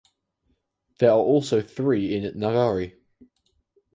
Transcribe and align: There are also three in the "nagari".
There 0.97 1.11
are 1.11 1.15
also 1.15 1.61
three 1.61 2.15
in 2.15 2.23
the 2.23 2.31
"nagari". 2.31 2.95